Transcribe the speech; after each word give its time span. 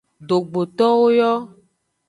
Dogbotowo 0.29 1.07
yo. 1.17 1.31